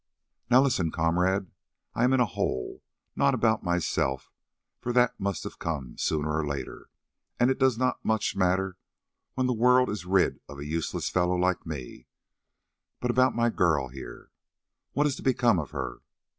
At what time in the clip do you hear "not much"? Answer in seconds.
7.77-8.35